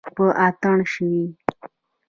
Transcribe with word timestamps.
په 0.15 0.25
اتڼ 0.45 0.77
شوي 0.93 1.23